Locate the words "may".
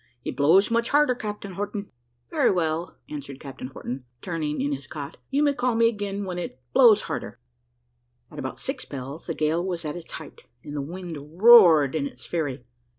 5.43-5.53